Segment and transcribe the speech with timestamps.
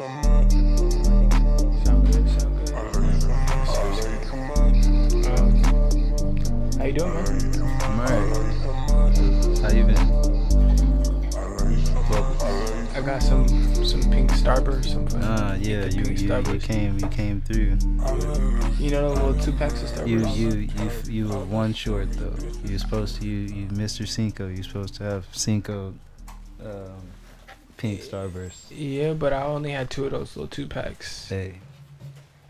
[0.00, 0.06] how
[6.86, 7.26] you doing, man?
[7.82, 8.32] I'm alright.
[9.58, 9.98] How you been?
[12.94, 13.46] I got some
[13.84, 17.76] some pink Starburst, some ah, yeah, you, you, you came you came through.
[18.78, 20.08] You know the little two packs of Starburst.
[20.08, 22.34] You you you you were one short though.
[22.64, 24.08] You were supposed to you you Mr.
[24.08, 24.48] Cinco.
[24.48, 25.92] You're supposed to have Cinco,
[26.64, 27.02] um,
[27.80, 28.56] pink starburst.
[28.70, 31.28] Yeah, but I only had two of those little two packs.
[31.28, 31.60] Hey,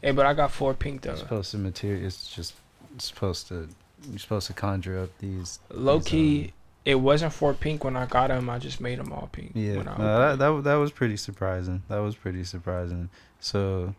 [0.02, 1.12] Hey, but I got four pink though.
[1.12, 2.04] it's supposed to material.
[2.04, 2.54] It's just
[2.94, 3.68] it's supposed to.
[4.08, 5.58] You're supposed to conjure up these.
[5.70, 6.52] Low these, key, um,
[6.86, 8.48] it wasn't four pink when I got them.
[8.48, 9.52] I just made them all pink.
[9.54, 11.82] Yeah, when I no, that, that that was pretty surprising.
[11.88, 13.10] That was pretty surprising.
[13.40, 13.94] So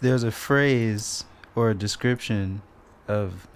[0.00, 2.62] there's a phrase or a description
[3.06, 3.46] of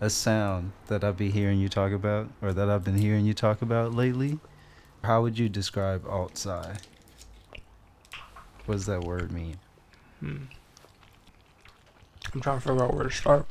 [0.00, 3.34] a sound that I'll be hearing you talk about, or that I've been hearing you
[3.34, 4.38] talk about lately.
[5.02, 6.74] How would you describe alt sci?
[8.66, 9.56] What does that word mean?
[10.20, 10.44] Hmm.
[12.32, 13.46] I'm trying to figure out where to start.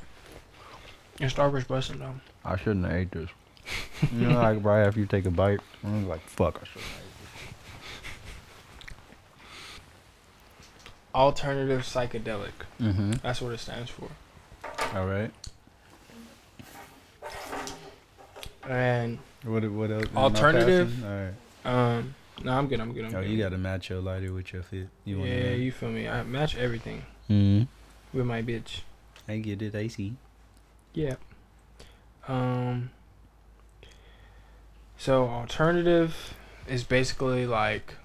[1.19, 2.15] And Starburst busting though.
[2.45, 3.29] I shouldn't have ate this.
[4.13, 7.03] you know, like right after you take a bite, I'm like, fuck, I shouldn't have
[11.13, 12.51] Alternative psychedelic.
[12.79, 13.13] Mm-hmm.
[13.23, 14.07] That's what it stands for.
[14.95, 15.31] All right.
[18.67, 20.05] And What what else?
[20.15, 21.03] Alternative?
[21.05, 21.33] All right.
[21.97, 22.79] um, no, I'm good.
[22.79, 23.05] I'm good.
[23.05, 23.29] I'm Oh, good.
[23.29, 24.87] you got to match your lighter with your fit.
[25.05, 26.07] You yeah, you feel me?
[26.07, 28.17] I match everything Mm-hmm.
[28.17, 28.81] with my bitch.
[29.27, 29.75] I get it.
[29.75, 30.15] I see.
[30.93, 31.15] Yeah.
[32.27, 32.91] Um.
[34.97, 36.33] So alternative
[36.67, 37.95] is basically like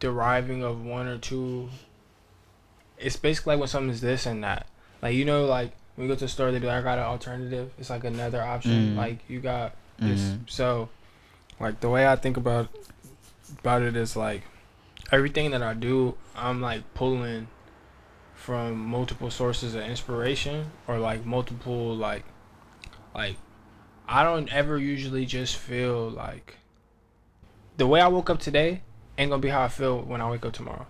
[0.00, 1.68] deriving of one or two.
[2.98, 4.66] It's basically like when something's this and that.
[5.02, 6.98] Like you know, like when you go to the store, they be like, "I got
[6.98, 8.94] an alternative." It's like another option.
[8.94, 8.96] Mm.
[8.96, 10.20] Like you got this.
[10.20, 10.50] Mhm.
[10.50, 10.88] So,
[11.60, 12.68] like the way I think about
[13.60, 14.42] about it is like
[15.12, 17.48] everything that I do, I'm like pulling
[18.34, 22.24] from multiple sources of inspiration or like multiple like
[23.14, 23.36] like
[24.08, 26.56] I don't ever usually just feel like
[27.76, 28.82] the way I woke up today
[29.16, 30.86] ain't gonna be how I feel when I wake up tomorrow.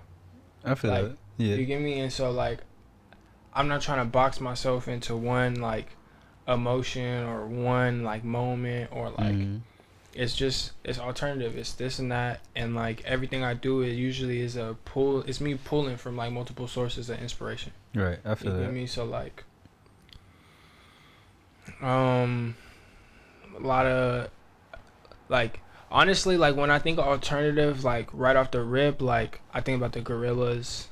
[0.65, 1.16] I feel Like, that.
[1.36, 1.54] Yeah.
[1.56, 2.00] You get me?
[2.00, 2.60] And so like
[3.54, 5.97] I'm not trying to box myself into one like
[6.48, 9.60] emotion or one like moment or like Mhm.
[10.12, 14.41] it's just it's alternative it's this and that and like everything i do it usually
[14.41, 18.19] is a pull it's me pulling from like multiple sources of inspiration Right.
[18.26, 18.72] I you feel get that.
[18.72, 19.44] me so like
[21.81, 22.54] um
[23.56, 24.28] a lot of
[25.28, 25.60] like
[25.91, 29.92] honestly like when i think alternative like right off the rip like i think about
[29.92, 30.86] the Gorillaz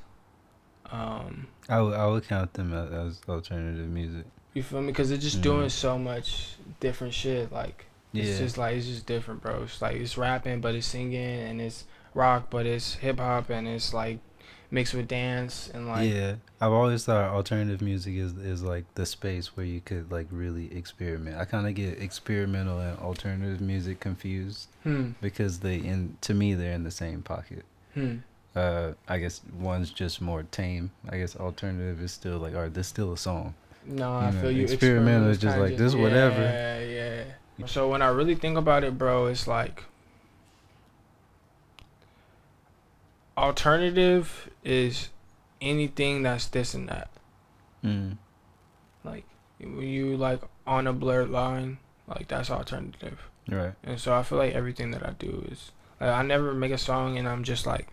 [0.91, 4.25] um I would I would count them as, as alternative music.
[4.53, 5.43] you feel me because they're just Mhm.
[5.43, 8.23] doing so much different shit like Yeah.
[8.25, 9.63] It's just like it's just different, bro.
[9.63, 13.67] It's like it's rapping, but it's singing, and it's rock, but it's hip hop, and
[13.67, 14.19] it's like
[14.69, 16.35] mixed with dance, and like yeah.
[16.61, 20.71] I've always thought alternative music is is like the space where you could like really
[20.77, 21.37] experiment.
[21.37, 26.53] I kind of get experimental and alternative music confused hmm, because they in to me
[26.53, 27.65] they're in the same pocket.
[27.95, 28.17] hmm,
[28.55, 30.91] Uh, I guess one's just more tame.
[31.09, 33.55] I guess alternative is still like, all right, this still a song.
[33.85, 34.63] no, I You know, feel you.
[34.65, 36.41] experimental is just like, this whatever.
[36.41, 36.79] Yeah,
[37.57, 37.65] yeah.
[37.65, 39.83] So when I really think about it, bro, it's like
[43.37, 45.09] alternative is
[45.61, 47.09] anything that's this and that.
[47.83, 48.17] Mm.
[49.03, 49.25] Like
[49.59, 53.19] when you like on a blurred line, like that's alternative.
[53.49, 53.73] Right.
[53.83, 56.77] And so I feel like everything that I do is like I never make a
[56.77, 57.87] song and I'm just like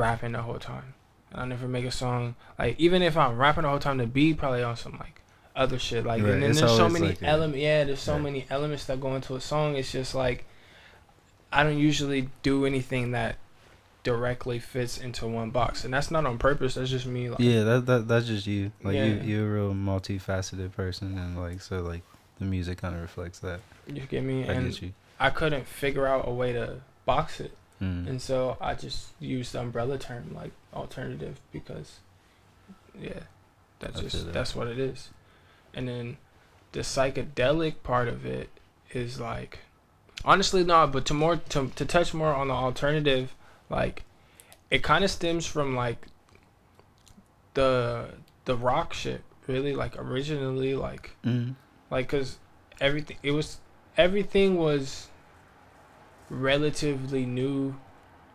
[0.00, 0.94] rapping the whole time.
[1.30, 4.06] And I never make a song like even if I'm rapping the whole time, the
[4.06, 5.20] beat probably on some like
[5.54, 6.04] other shit.
[6.04, 7.58] Like Right, and then it's there's so many like elements.
[7.58, 8.22] Yeah, there's so Right.
[8.22, 9.76] many elements that go into a song.
[9.76, 10.44] It's just like
[11.52, 13.36] I don't usually do anything that
[14.02, 16.74] directly fits into one box, and that's not on purpose.
[16.74, 17.28] That's just me.
[17.28, 18.72] Like, Yeah, that that that's just you.
[18.82, 22.02] Like you, you're a real multifaceted person, and like so like
[22.38, 23.60] the music kind of reflects that.
[23.86, 24.48] you get me?
[24.48, 24.92] I and get you.
[25.18, 27.52] I couldn't figure out a way to box it.
[27.80, 28.06] Mm.
[28.08, 32.00] And so I just use the umbrella term like alternative because
[33.00, 33.20] yeah,
[33.78, 34.32] that's just that.
[34.34, 35.08] that's what it is.
[35.72, 36.16] And then
[36.72, 38.50] the psychedelic part of it
[38.92, 39.60] is like
[40.24, 43.34] honestly not, but to more to to touch more on the alternative,
[43.70, 44.02] like
[44.70, 46.06] it kind of stems from like
[47.54, 48.10] the
[48.44, 51.54] the rock shit, really like originally like Mm.
[51.90, 52.38] like because
[52.80, 53.58] everything it was
[53.96, 55.08] everything was
[56.30, 57.74] relatively new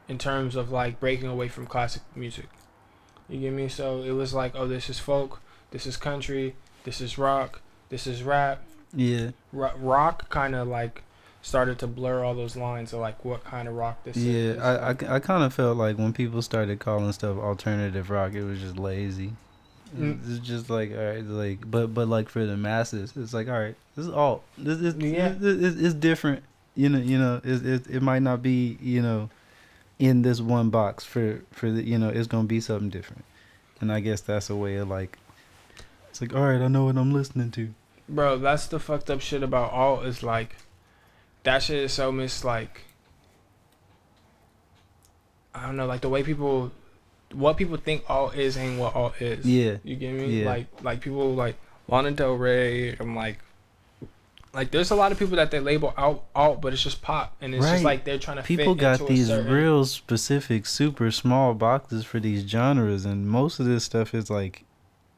[0.08, 2.48] in terms of like breaking away from classic music
[3.28, 7.02] you get me so it was like oh this is folk this is country this
[7.02, 8.62] is rock this is rap
[8.94, 9.32] Yeah.
[9.52, 11.02] Ro- rock kind of like
[11.42, 14.60] started to blur all those lines of like what kind of rock this Yeah, is.
[14.60, 18.44] I, I, I kind of felt like when people started calling stuff alternative rock, it
[18.44, 19.34] was just lazy.
[19.96, 20.20] Mm.
[20.28, 23.60] It's just like all right, like but but like for the masses, it's like all
[23.60, 25.30] right, this is all this is Yeah.
[25.38, 26.44] this, this, it's different.
[26.76, 29.30] You know, you know, it, it it might not be you know,
[30.00, 33.26] in this one box for for the you know it's gonna be something different,
[33.80, 35.18] and I guess that's a way of like,
[36.10, 37.74] it's like all right, I know what I'm listening to.
[38.08, 40.56] Bro, that's the fucked up shit about alt is like
[41.44, 42.82] that shit is so mis like
[45.54, 46.72] I don't know, like the way people
[47.34, 49.46] what people think alt is ain't what alt is.
[49.46, 50.42] Yeah, You get me?
[50.42, 50.46] Yeah.
[50.46, 51.56] Like like people like
[51.88, 53.40] Lana Del rey i'm like
[54.56, 57.36] like there's a lot of people that they label out alt, but it's just pop
[57.42, 57.74] and it's Right.
[57.74, 62.06] just like they're trying to people fit got these certain- real specific, super small boxes
[62.06, 64.64] for these genres, and most of this stuff is like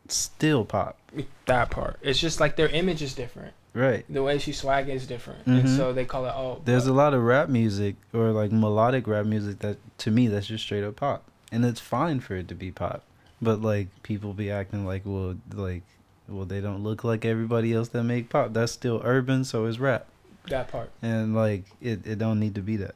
[0.07, 0.97] still pop.
[1.45, 1.97] that part.
[2.01, 3.53] It's just like their image is different.
[3.73, 4.05] Right.
[4.09, 5.77] The way she swag is different, and Mhm.
[5.77, 6.65] so they call it alt.
[6.65, 10.27] There's but- a lot of rap music or like melodic rap music that to me
[10.27, 11.23] that's just straight up pop.
[11.51, 13.03] And it's fine for it to be pop.
[13.41, 15.83] But like people be acting like well like
[16.27, 18.53] well they don't look like everybody else that make pop.
[18.53, 20.07] That's still urban, so it's rap.
[20.49, 20.89] that part.
[21.01, 22.95] And like it, it don't need to be that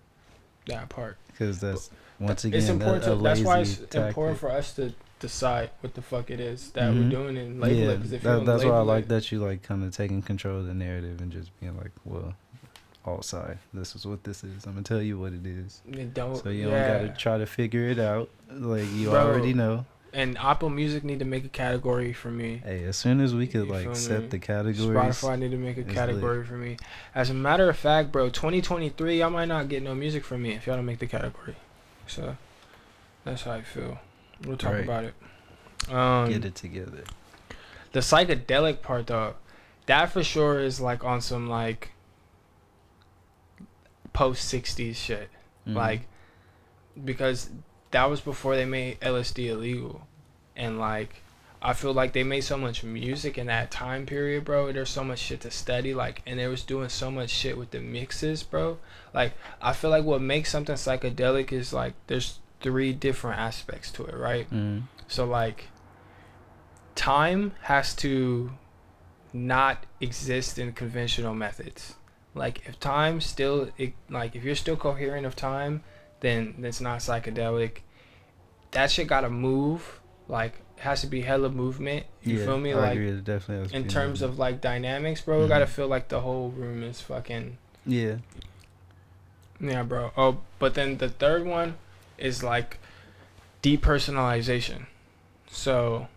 [0.68, 1.18] That part.
[1.38, 1.90] cuz that's
[2.20, 3.04] once again it's important.
[3.06, 6.40] a, a to, that's why it's important for us to decide what the fuck it
[6.40, 7.04] is that Mhm.
[7.04, 7.96] we're doing and label yeah, it.
[7.98, 10.60] Because if that, that's why I like it, that you like kind of taking control
[10.60, 12.34] of the narrative and just being like, well,
[13.06, 13.58] all side.
[13.74, 14.66] This is what this is.
[14.66, 15.82] I'm gonna tell you what it is.
[16.14, 16.36] don't.
[16.38, 16.88] So you yeah.
[16.88, 18.30] don't gotta try to figure it out.
[18.52, 19.20] Like you Bro.
[19.28, 19.86] already know.
[20.14, 22.62] And Apple Music need to make a category for me.
[22.66, 24.28] Hey, as soon as we could You like set me?
[24.28, 24.90] the categories,
[25.22, 26.76] Spotify need to make a category for me.
[27.16, 30.52] As a matter of fact, bro, 2023, y'all might not get no music from me
[30.52, 31.56] if y'all don't make the category.
[32.08, 32.36] So
[33.24, 34.00] that's how I feel.
[34.46, 34.84] We'll talk Right.
[34.84, 35.14] about it.
[35.90, 37.04] Um, get it together.
[37.94, 39.36] the psychedelic part though,
[39.86, 41.92] that for sure is like on some like
[44.14, 45.30] post 60s shit.
[45.68, 45.76] Mhm.
[45.76, 46.02] Like
[47.06, 47.50] because
[47.92, 50.08] that was before they made LSD illegal.
[50.56, 51.22] And like
[51.62, 54.72] I feel like they made so much music in that time period, bro.
[54.72, 57.70] There's so much shit to study, like, and they was doing so much shit with
[57.70, 58.80] the mixes, bro.
[59.14, 64.06] Like, I feel like what makes something psychedelic is like there's three different aspects to
[64.06, 64.50] it, right?
[64.50, 64.84] Mhm.
[65.08, 65.68] So like
[66.96, 68.52] time has to
[69.34, 71.96] not exist in conventional methods.
[72.34, 75.84] Like if time still it, like if you're still coherent of time,
[76.22, 77.80] then it's not psychedelic.
[78.72, 80.00] That shit gotta move.
[80.28, 82.06] Like has to be hella movement.
[82.24, 82.74] You yeah, feel me?
[82.74, 83.10] I like agree.
[83.10, 84.34] It definitely in terms movement.
[84.34, 85.74] of like dynamics, bro, it gotta mm-hmm.
[85.74, 88.18] feel like the whole room is fucking yeah,
[89.60, 90.12] yeah, bro.
[90.18, 91.76] Oh, but then the third one
[92.18, 92.80] is like
[93.62, 94.86] depersonalization.
[95.48, 96.08] So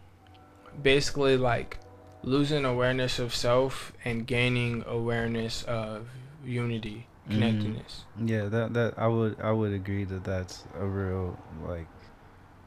[0.82, 1.78] basically, like
[2.22, 6.08] losing awareness of self and gaining awareness of
[6.44, 8.06] unity, Connectedness.
[8.18, 8.46] yeah.
[8.48, 11.88] That that I would I would agree that that's a real like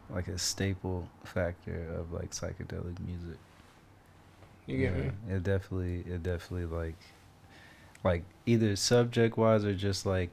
[0.10, 3.40] like a staple factor of like psychedelic music.
[4.68, 5.14] You get Yeah, me?
[5.30, 6.98] It definitely, it definitely like,
[8.04, 10.32] like either subject wise or just like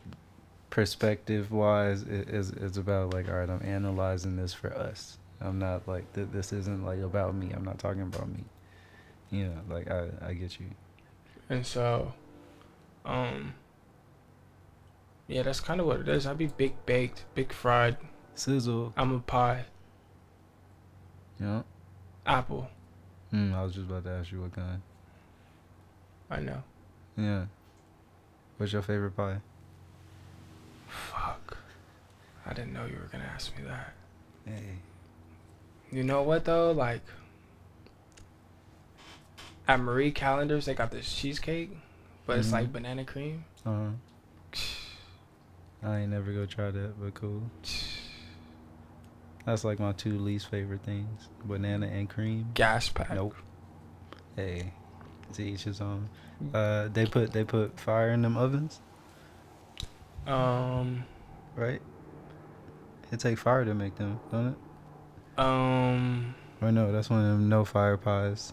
[0.71, 2.03] perspective wise.
[2.03, 5.19] It is it's about like, all right, I'm analyzing this for us.
[5.41, 7.53] I'm not like th- this isn't like about me.
[7.53, 8.45] I'm not talking about me.
[9.31, 10.67] You know, like I I get you.
[11.49, 12.13] And so,
[13.05, 13.55] um,
[15.29, 16.27] yeah, that's kind of what it is.
[16.27, 17.97] I be big baked, big fried.
[18.35, 19.65] Sizzle, I'm a pie,
[21.41, 21.63] Yeah.
[22.27, 22.69] apple.
[23.33, 24.83] Mm, I was just about to ask you what kind.
[26.31, 26.63] I know.
[27.17, 27.47] Yeah.
[28.57, 29.39] What's your favorite pie?
[30.89, 31.59] Fuck.
[32.47, 33.95] I didn't know you were gonna ask me that.
[34.45, 34.79] Hey.
[35.93, 36.73] You know what though?
[36.73, 37.03] Like
[39.67, 41.71] at Marie Callender's, they got this cheesecake,
[42.27, 42.73] but it's like Mhm.
[42.73, 43.45] banana cream.
[43.65, 43.91] Uh huh.
[45.85, 47.43] I ain't never go try that, but cool.
[49.45, 52.51] That's like my two least favorite things: banana and cream.
[52.55, 53.13] Gas pack.
[53.15, 53.35] Nope.
[54.37, 54.73] Hey,
[55.35, 56.09] to each his own.
[56.53, 58.81] Uh, they put they put fire in them ovens,
[60.27, 61.05] Um.
[61.55, 61.81] right?
[63.13, 65.41] It take fire to make them, don't it?
[65.41, 66.35] Um.
[66.63, 68.53] Or no, that's one of them no fire pies.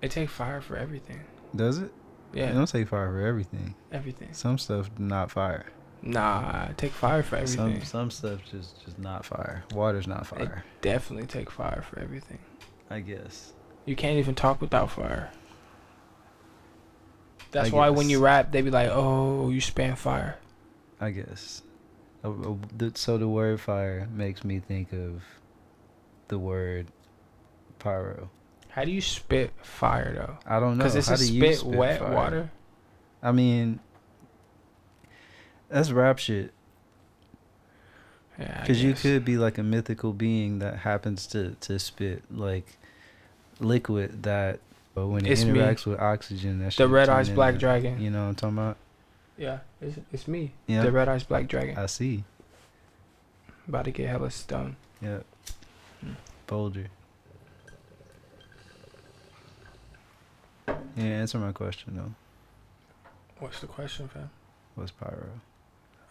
[0.00, 1.20] It take fire for everything.
[1.54, 1.92] Does it?
[2.32, 2.52] It Yeah.
[2.52, 3.74] don't take fire for everything.
[3.90, 4.32] Everything.
[4.32, 5.66] Some stuff not fire.
[6.02, 7.80] Nah, take fire for everything.
[7.80, 9.64] Some some stuff just just not fire.
[9.74, 10.64] Water's not fire.
[10.80, 12.38] Definitely take fire for everything.
[12.90, 13.52] I guess.
[13.84, 15.30] You can't even talk without fire.
[17.50, 20.36] That's I why when you rap, they be like, "Oh, you spam fire."
[21.00, 21.62] I guess.
[22.22, 25.22] Uh, uh, So the word fire makes me think of
[26.28, 26.88] the word
[27.78, 28.30] pyro.
[28.70, 30.38] How do you spit fire though?
[30.46, 30.84] I don't know.
[30.84, 32.12] Because it's How a do you spit spit wet fire?
[32.14, 32.50] water.
[33.22, 33.80] I mean,
[35.68, 36.52] that's rap shit.
[38.38, 42.76] Yeah, Because you could be like a mythical being that happens to, to spit like
[43.58, 44.60] liquid that,
[44.94, 45.58] but when it It's me.
[45.58, 48.00] interacts with oxygen, that the red eyes black dragon.
[48.00, 48.76] You know what I'm talking about?
[49.36, 50.52] Yeah, it's, it's me.
[50.68, 50.82] Yeah.
[50.84, 51.76] The red eyes black dragon.
[51.76, 52.22] I see.
[53.66, 54.76] About to get hella stoned.
[55.02, 55.18] Yeah.
[56.00, 56.12] Hmm.
[56.46, 56.86] Boulder.
[60.98, 62.12] Yeah, answer my question though.
[63.38, 64.30] What's the question, fam?
[64.74, 65.40] What's pyro?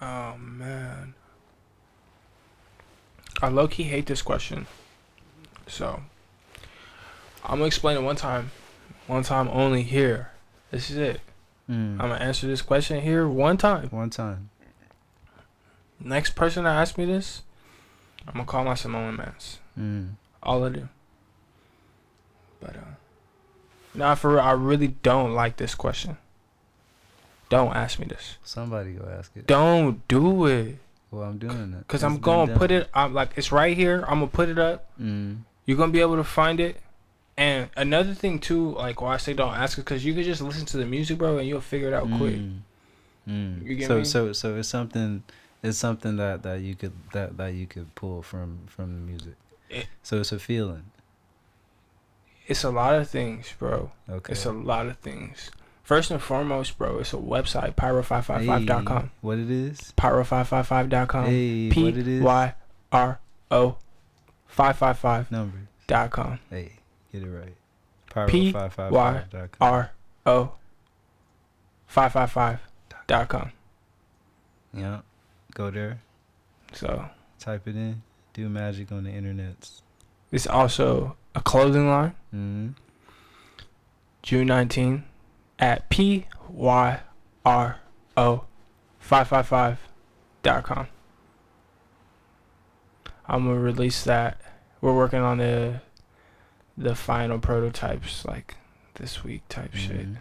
[0.01, 1.13] Oh man.
[3.41, 4.65] I low key hate this question.
[5.67, 6.01] So
[7.44, 8.51] I'm gonna explain it one time.
[9.08, 10.32] One time only here.
[10.72, 11.20] This is it.
[11.70, 11.94] Mm.
[12.00, 13.89] I'm gonna answer this question here one time.
[13.89, 14.51] One time.
[16.00, 17.41] Next person that asks me this,
[18.25, 19.60] I'm gonna call my Samoan mans.
[19.77, 20.12] Mm.
[20.41, 20.88] All I do.
[22.62, 23.07] But uh
[23.96, 26.17] Nah for real, I really don't like this question.
[27.50, 28.38] Don't ask me this.
[28.44, 29.48] Somebody go ask it.
[29.48, 30.77] Don't do it.
[31.12, 31.88] Well, I'm doing it.
[31.88, 32.58] Cause It's I'm gonna done.
[32.60, 34.01] put it I'm like it's right here.
[34.08, 34.89] I'm gonna put it up.
[35.01, 35.39] Mm.
[35.65, 36.82] You're gonna be able to find it.
[37.38, 40.41] And another thing too, like why I say don't ask it, cause you could just
[40.41, 42.36] listen to the music, bro, and you'll figure it out quick.
[42.36, 42.60] Mm.
[43.29, 43.63] Mm.
[43.65, 44.03] You get so me?
[44.03, 45.24] so so it's something
[45.63, 49.36] it's something that that you could that that you could pull from from the music.
[49.70, 50.84] It- so it's a feeling.
[52.48, 53.92] It's a lot of things, bro.
[54.10, 54.32] Okay.
[54.32, 55.51] It's a lot of things.
[55.84, 59.04] First and foremost, bro, it's a website, pyro555.com.
[59.04, 59.94] Hey, what it is?
[59.98, 61.25] Pyro555.com.
[61.25, 62.22] Hey, P what it is?
[62.22, 62.54] Y
[62.92, 63.20] R
[63.51, 63.77] O
[64.50, 65.25] 555.com.
[65.30, 65.68] Numbers.
[66.50, 66.72] Hey,
[67.13, 67.56] get it right.
[68.10, 69.74] Pyro P- five five Y- five dot com.
[69.74, 69.92] R
[70.25, 70.51] O
[71.89, 73.51] 555.com.
[74.74, 75.00] Yeah.
[75.54, 76.01] Go there.
[76.74, 77.06] So
[77.39, 78.01] Type it in.
[78.34, 79.70] Do magic on the internet.
[80.32, 82.15] it's also a clothing line.
[82.34, 82.70] Mm-hmm.
[84.24, 85.03] June 19
[85.60, 87.00] at P Y
[87.46, 87.79] R
[88.17, 88.44] O
[89.01, 90.88] 555.com.
[93.27, 94.41] I'm gonna release that.
[94.82, 95.82] We're working on the
[96.77, 98.56] the final prototypes like
[98.96, 100.08] this week type shit.
[100.08, 100.17] Mhm.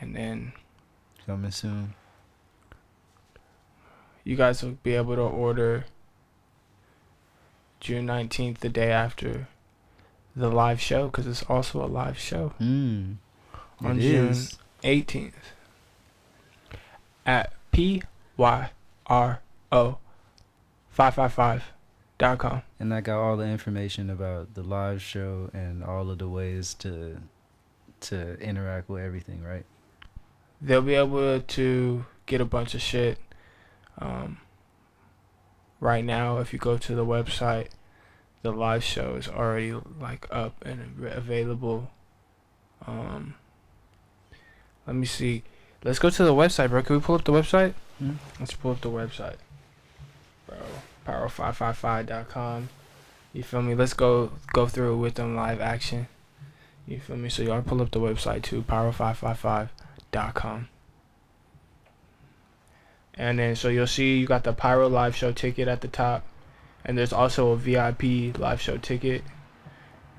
[0.00, 0.52] And then
[1.26, 1.94] Coming soon.
[4.24, 5.84] you guys will be able to order
[7.80, 9.46] June 19th, the day after
[10.38, 12.52] the live show, because it's also a live show.
[12.60, 13.16] Mm.
[13.80, 14.58] On June is.
[14.82, 15.32] 18th
[17.26, 18.02] at P
[18.36, 18.70] Y
[19.06, 19.40] R
[19.70, 19.98] O
[20.96, 22.62] 555.com.
[22.80, 26.74] And I got all the information about the live show and all of the ways
[26.74, 27.20] to
[28.00, 29.64] to interact with everything, right?
[30.60, 33.18] They'll be able to get a bunch of shit.
[33.98, 34.38] Um,
[35.80, 37.68] right now, if you go to the website,
[38.42, 41.90] the live show is already like up and available.
[42.86, 43.34] Um,
[44.86, 45.42] let me see.
[45.84, 46.82] Let's go to the website, bro.
[46.82, 47.74] Can we pull up the website?
[47.98, 48.14] Hmm?
[48.38, 49.36] Let's pull up the website,
[50.46, 50.56] bro.
[51.06, 52.68] Pyro555.com.
[53.32, 53.74] You feel me?
[53.74, 56.08] Let's go go through with them live action.
[56.86, 57.28] You feel me?
[57.28, 60.68] So y'all pull up the website too, pyro555.com.
[63.14, 66.24] And then so you'll see you got the Pyro live show ticket at the top.
[66.84, 69.22] And there's also a VIP live show ticket.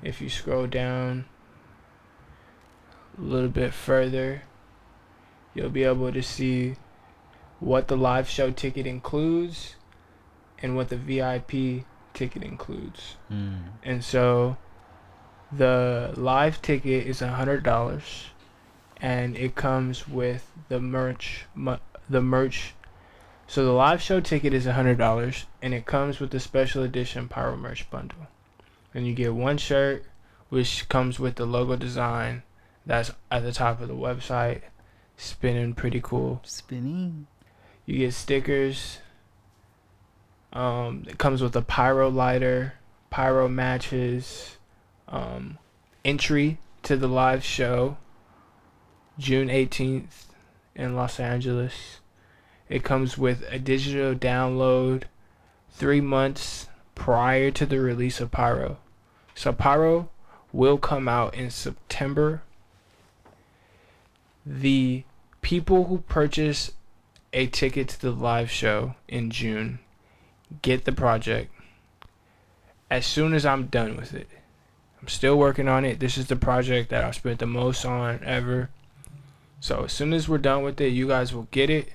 [0.02, 1.26] If you scroll down
[3.18, 4.42] a little bit further,
[5.54, 6.76] you'll be able to see
[7.58, 9.76] what the live show ticket includes
[10.62, 13.16] and what the VIP ticket includes.
[13.30, 13.62] Mm.
[13.82, 14.56] And so
[15.52, 18.26] the live ticket is a hundred dollars,
[18.98, 21.46] and it comes with the merch.
[21.54, 21.76] Mu-
[22.08, 22.74] the merch.
[23.50, 26.84] So the live show ticket is a hundred dollars, and it comes with the special
[26.84, 28.28] edition pyro merch bundle.
[28.94, 30.04] And you get one shirt,
[30.50, 32.44] which comes with the logo design.
[32.86, 34.60] That's at the top of the website.
[35.16, 36.40] Spinning pretty cool.
[36.44, 37.26] Spinning.
[37.86, 38.98] You get stickers.
[40.52, 42.74] Um, it comes with a pyro lighter,
[43.10, 44.58] pyro matches,
[45.08, 45.58] um,
[46.04, 47.96] entry to the live show,
[49.18, 50.26] June 18th
[50.76, 51.99] in Los Angeles.
[52.70, 55.02] It comes with a digital download
[55.70, 58.78] three months prior to the release of Pyro.
[59.34, 60.08] So Pyro
[60.52, 62.42] will come out in September.
[64.46, 65.02] The
[65.42, 66.70] people who purchase
[67.32, 69.80] a ticket to the live show in June.
[70.62, 71.52] Get the project
[72.88, 74.28] as soon as I'm done with it.
[75.00, 75.98] I'm still working on it.
[75.98, 78.70] This is the project that I've spent the most on ever.
[79.58, 81.90] So as soon as we're done with it, you guys will get it.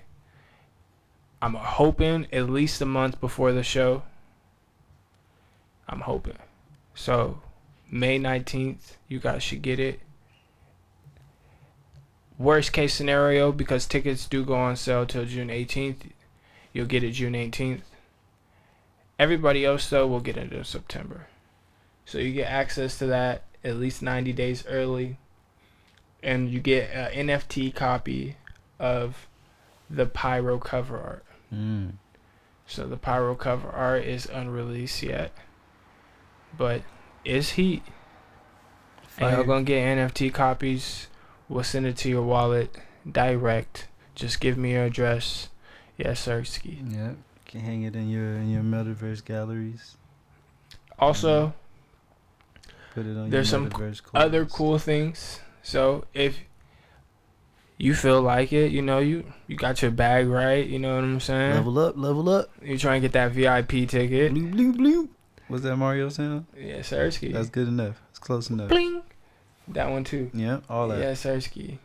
[1.45, 4.01] I'm hoping at least a month before the show.
[5.87, 6.39] I'm hoping.
[6.95, 7.39] So
[7.91, 9.99] May 19th, you guys should get it.
[12.39, 16.09] worst case scenario, because tickets do go on sale till June 18th,
[16.73, 17.81] you'll get it June 18th.
[19.19, 21.27] Everybody else though will get it in September.
[22.05, 25.19] So you get access to that at least 90 days early,
[26.23, 28.37] and you get an NFT copy
[28.79, 29.27] of
[29.91, 31.21] the Pyro cover art.
[31.53, 31.93] Mm.
[32.67, 35.31] So the Pyro cover art is unreleased yet,
[36.57, 36.81] but
[37.23, 37.83] it's heat.
[39.17, 41.07] And y'all gonna get NFT copies.
[41.47, 42.75] We'll send it to your wallet
[43.09, 43.87] direct.
[44.15, 45.49] Just give me your address.
[45.97, 46.43] Yes, sir.
[46.43, 46.81] Ski.
[46.89, 47.11] Yeah,
[47.45, 49.95] can hang it in your in your metaverse galleries.
[50.97, 51.53] Also,
[52.95, 55.41] Put it on There's your some other cool things.
[55.61, 56.39] So if
[57.77, 60.65] you feel like it, you know you you got your bag right.
[60.65, 61.55] You know what I'm saying.
[61.55, 62.49] Level up, level up.
[62.61, 64.33] You trying to get that VIP ticket.
[64.33, 65.09] Bloop, bloop, bloop.
[65.49, 66.47] Was that Mario sound?
[66.57, 67.11] Yeah, sir.
[67.11, 67.31] Ski.
[67.31, 68.01] That's good enough.
[68.09, 68.69] It's close enough.
[68.69, 69.03] Bling.
[69.67, 70.31] That one too.
[70.33, 70.99] Yeah, all that.
[70.99, 71.79] Yeah, Sersky.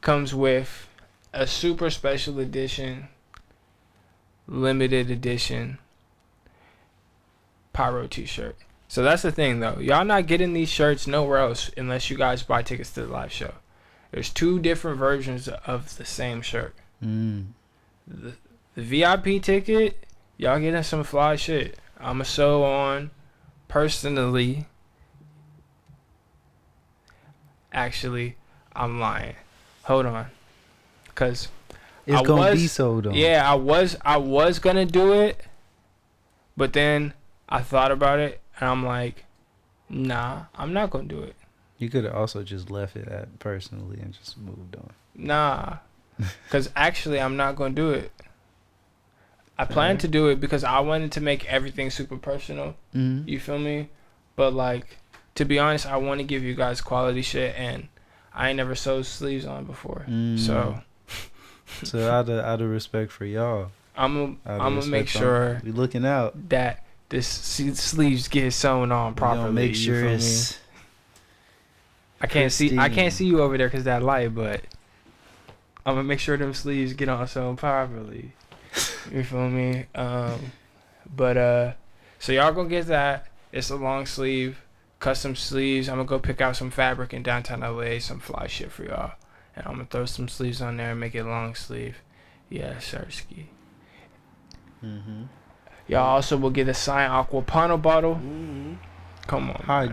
[0.00, 0.88] Comes with
[1.32, 3.08] a super special edition,
[4.46, 5.78] limited edition
[7.74, 8.56] Pyro t shirt.
[8.88, 9.78] So that's the thing though.
[9.80, 13.32] Y'all not getting these shirts nowhere else unless you guys buy tickets to the live
[13.32, 13.52] show.
[14.14, 16.76] There's two different versions of the same shirt.
[17.04, 17.46] Mm.
[18.06, 18.34] The,
[18.76, 20.06] the VIP ticket,
[20.36, 21.76] y'all getting some fly shit.
[21.98, 23.10] I'ma sew on
[23.66, 24.68] personally.
[27.72, 28.36] Actually,
[28.72, 29.34] I'm lying.
[29.82, 30.26] Hold on.
[31.16, 31.48] Cause
[32.06, 33.10] It's I gonna be was- so though.
[33.10, 35.44] yeah, I was I was gonna do it,
[36.56, 37.14] but then
[37.48, 39.24] I thought about it and I'm like,
[39.88, 41.34] nah, I'm not gonna do it.
[41.78, 44.90] You could have also just left it at personally and just moved on.
[45.14, 45.78] Nah,
[46.44, 48.12] because actually I'm not gonna do it.
[49.56, 52.74] I plan to do it because I wanted to make everything super personal.
[52.94, 53.28] Mm-hmm.
[53.28, 53.88] You feel me?
[54.34, 54.98] But like,
[55.36, 57.88] to be honest, I want to give you guys quality shit, and
[58.34, 60.04] I ain't never sewed sleeves on before.
[60.08, 60.38] Mm.
[60.38, 60.80] So
[61.82, 65.70] So out of out of respect for y'all, I'm gonna I'm gonna make sure we
[65.70, 66.48] looking out.
[66.50, 69.52] that this sleeves get sewn on properly.
[69.52, 70.52] make sure it's.
[70.52, 70.58] me?
[72.24, 74.62] I can't see I can't see you over there because that light, but
[75.84, 78.32] I'm gonna make sure them sleeves get on sewn properly.
[79.12, 79.84] you feel me?
[79.94, 80.52] Um,
[81.14, 81.72] but uh,
[82.18, 83.26] so y'all gonna get that.
[83.52, 84.62] It's a long sleeve,
[85.00, 85.88] custom sleeves.
[85.88, 89.12] I'm gonna go pick out some fabric in downtown LA, some fly shit for y'all,
[89.54, 91.98] and I'm gonna throw some sleeves on there and make it long sleeve.
[92.48, 93.46] Yeah, Sersky.
[94.82, 95.24] mm-hmm.
[95.88, 98.14] Y'all also will get a signed Acqua Panna bottle.
[98.14, 98.78] Mhm.
[99.26, 99.92] Come on, man.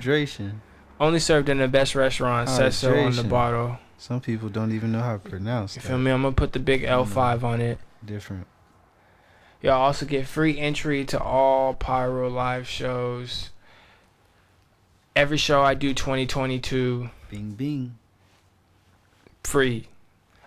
[1.02, 2.48] Only served in the best restaurant.
[2.48, 3.80] Oh, Says so on the bottle.
[3.98, 5.78] Some people don't even know how to pronounce it.
[5.78, 5.88] You that.
[5.88, 6.12] feel me?
[6.12, 7.44] I'm gonna put the big L5 mm.
[7.44, 7.80] on it.
[8.06, 8.46] Different.
[9.64, 13.50] Y'all also get free entry to all Pyro live shows.
[15.16, 17.98] Every show I do 2022 Bing bing.
[19.44, 19.88] free.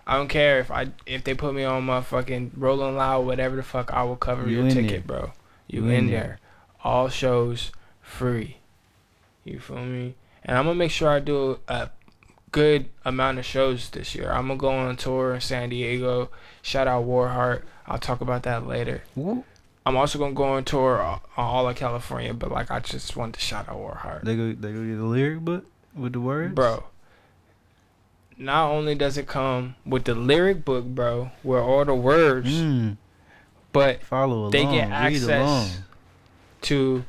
[0.07, 3.57] I don't care if I if they put me on my fucking Rolling Loud, whatever
[3.57, 5.19] the fuck, I will cover You your ticket, there.
[5.19, 5.33] bro.
[5.67, 6.21] You, You in, in there.
[6.21, 6.39] there.
[6.81, 8.57] All shows free.
[9.43, 10.15] You feel me?
[10.45, 11.89] And I'm gonna make sure I do a
[12.51, 14.31] good amount of shows this year.
[14.31, 16.29] I'm gonna go on tour in San Diego.
[16.61, 17.63] Shout out Warheart.
[17.87, 19.03] I'll talk about that later.
[19.15, 19.43] Whoop.
[19.87, 23.33] I'm also gonna go on tour on all of California, but like I just want
[23.35, 26.53] to shout out Warheart, They go they go get a lyric book with the words.
[26.53, 26.83] bro.
[28.37, 32.97] Not only does it come with the lyric book, bro, where all the words, Mm,
[33.71, 34.51] but follow along.
[34.51, 35.79] they get access
[36.63, 37.05] to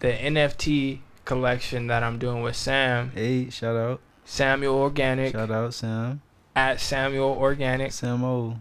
[0.00, 0.98] the NFT
[1.34, 4.00] collection that I'm doing with Sam, Hey, shout out.
[4.24, 6.20] Samuel Organic Shout out Sam.
[6.56, 7.92] at Samuel Organic.
[7.92, 8.56] Sam O.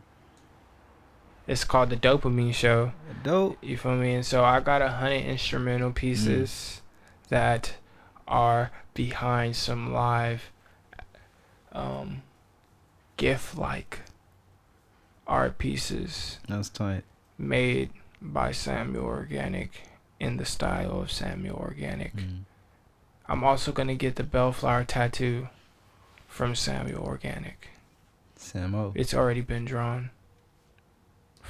[1.47, 2.91] It's called the Dopamine Show.
[3.23, 3.57] Dope.
[3.63, 4.13] You feel me?
[4.13, 6.81] And so I got a hundred instrumental pieces
[7.29, 7.73] that
[8.27, 10.51] are behind some live
[11.71, 12.21] um
[13.17, 14.01] gift like
[15.27, 17.03] art pieces That's tight.
[17.37, 17.89] made
[18.21, 19.81] by Samuel Organic
[20.19, 22.15] in the style of Samuel Organic.
[22.15, 22.43] Mm.
[23.29, 25.49] I'm also gonna get the bellflower tattoo
[26.27, 27.69] from Samuel Organic.
[28.37, 28.91] Samo.
[28.95, 30.09] It's already been drawn.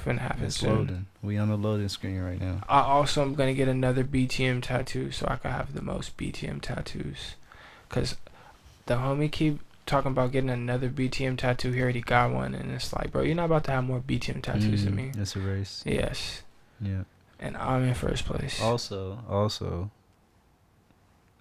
[0.04, 0.70] Finna happen It's soon.
[0.76, 1.06] loading.
[1.22, 2.60] We on the loading screen right now.
[2.68, 6.60] I also am gonna get another BTM tattoo so I can have the most BTM
[6.62, 7.34] tattoos.
[7.88, 8.16] Cause
[8.86, 11.72] the homie keep talking about getting another BTM tattoo.
[11.72, 14.42] He already got one, and it's like, bro, you're not about to have more BTM
[14.42, 15.10] tattoos than me.
[15.14, 15.82] Mm, It's a race.
[15.84, 16.42] Yes,
[16.80, 17.02] Yeah.
[17.38, 18.60] and I'm in first place.
[18.62, 19.90] Also, also,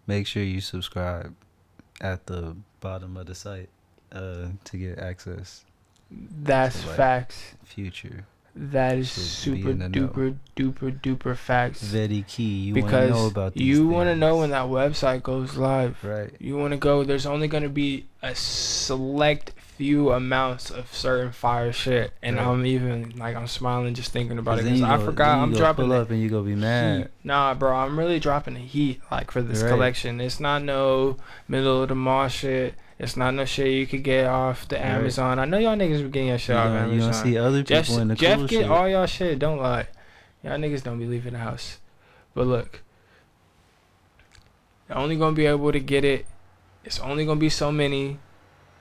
[0.10, 1.34] make sure you subscribe
[2.02, 3.70] at the bottom of the site
[4.12, 5.64] uh, to get access
[6.10, 7.38] That's So, like- facts.
[7.64, 10.08] future That is super in the know.
[10.08, 11.82] duper duper duper facts.
[11.84, 12.56] Very key.
[12.68, 15.56] You want to because know about these you want to know when that website goes
[15.56, 15.96] live.
[16.04, 16.34] Right.
[16.40, 17.04] You want to go.
[17.06, 22.46] There's only going to be a select few amounts of certain fire shit, and Right.
[22.46, 25.86] I'm even like I'm smiling just thinking about it because I go- forgot I'm dropping
[25.86, 26.98] pull the up and you go be mad.
[27.04, 27.08] heat.
[27.24, 29.70] Nah, bro, I'm really dropping the heat like for this Right.
[29.70, 30.20] collection.
[30.20, 31.16] It's not no
[31.48, 32.76] middle of the mall shit.
[33.00, 34.84] It's not no shit you could get off the Right.
[34.86, 35.40] Amazon.
[35.40, 37.12] I know y'all niggas be getting your shit You off gonna, you Amazon.
[37.12, 38.70] gonna see other people Jeff, in the Jeff cool get shit.
[38.70, 39.40] all y'all shit.
[39.40, 39.88] Don't lie.
[40.44, 41.78] Y'all niggas don't be leaving the house.
[42.36, 42.82] But look,
[44.90, 46.26] you're only gonna be able to get it.
[46.84, 48.20] It's only gonna be so many.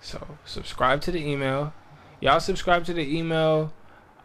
[0.00, 1.72] So subscribe to the email.
[2.20, 3.72] Y'all subscribe to the email.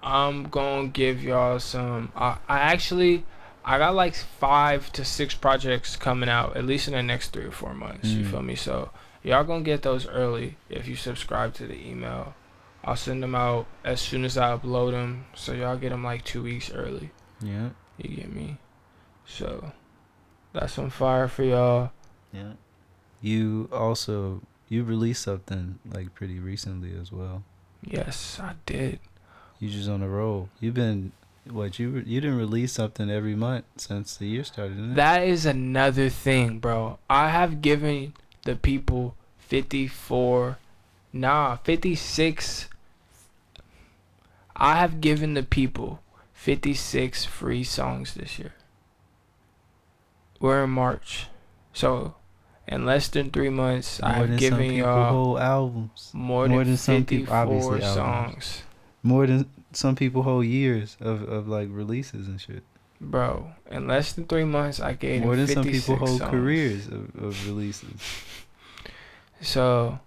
[0.01, 2.11] I'm gonna give y'all some.
[2.15, 3.23] I, I actually,
[3.63, 7.45] I got like five to six projects coming out at least in the next three
[7.45, 8.09] or four months.
[8.09, 8.31] You Mm.
[8.31, 8.55] feel me?
[8.55, 8.91] So
[9.23, 12.33] y'all gonna get those early if you subscribe to the email.
[12.85, 16.25] I'll send them out as soon as I upload them, so y'all get them like
[16.25, 17.11] two weeks early.
[17.41, 17.69] Yeah.
[17.97, 18.57] You get me?
[19.25, 19.71] So
[20.51, 21.91] that's on fire for y'all.
[22.33, 22.53] Yeah.
[23.21, 27.43] You also you released something like pretty recently as well.
[27.83, 28.99] Yes, I did.
[29.59, 30.49] You just on a roll.
[30.59, 31.11] You've been
[31.49, 34.95] what you re- you didn't release something every month since the year started.
[34.95, 36.99] That is another thing, bro.
[37.09, 40.57] I have given the people 54,
[41.11, 42.69] nah, 56.
[44.55, 46.01] I have given the people
[46.33, 48.53] 56 free songs this year.
[50.39, 51.27] We're in March.
[51.73, 52.15] So,
[52.67, 56.09] in less than three months, I've given y'all whole albums.
[56.13, 57.95] more, more than, than some people- 54 obviously albums.
[57.95, 58.63] songs.
[59.03, 62.63] More than some people whole years of, of like releases and shit.
[63.01, 66.31] Bro, in less than three months, I gave More than some people whole songs.
[66.31, 67.99] careers of, of releases.
[69.41, 69.99] So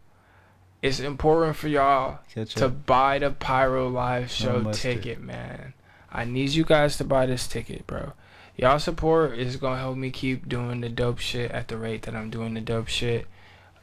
[0.83, 5.75] it's important for y'all Catch to buy the Pyro Live show ticket, man.
[6.11, 8.13] I need you guys to buy this ticket, bro.
[8.59, 12.17] Y'all support is gonna help me keep doing the dope shit at the rate that
[12.17, 13.27] I'm doing the dope shit.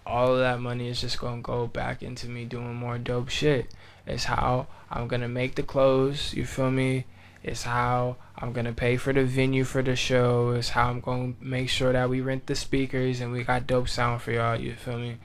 [0.03, 3.67] All of that money is just gonna go back into me doing more dope shit.
[4.07, 7.05] It's how I'm gonna make the clothes, you feel me?
[7.43, 10.51] It's how I'm gonna pay for the venue for the show.
[10.51, 13.89] It's how I'm gonna make sure that we rent the speakers and we got dope
[13.89, 15.19] sound for y'all, you feel me?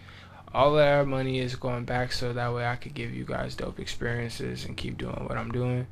[0.54, 3.54] all of our money is going back so that way I could give you guys
[3.54, 5.86] dope experiences and keep doing what I'm doing.